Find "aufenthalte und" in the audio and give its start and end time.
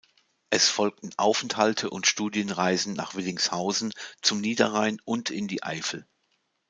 1.17-2.07